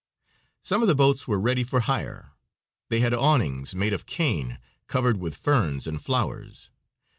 Some 0.63 0.81
of 0.81 0.87
the 0.87 0.95
boats 0.95 1.27
were 1.27 1.39
ready 1.39 1.63
for 1.63 1.81
hire. 1.81 2.31
They 2.89 3.01
had 3.01 3.13
awnings 3.13 3.75
made 3.75 3.93
of 3.93 4.07
cane 4.07 4.57
covered 4.87 5.17
with 5.17 5.37
ferns 5.37 5.85
and 5.85 6.01
flowers. 6.03 6.71